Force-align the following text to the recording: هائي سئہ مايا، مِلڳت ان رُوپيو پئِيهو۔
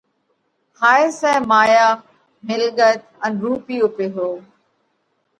هائي 0.79 1.07
سئہ 1.19 1.33
مايا، 1.49 1.87
مِلڳت 2.47 2.99
ان 3.25 3.31
رُوپيو 3.43 3.87
پئِيهو۔ 3.95 4.29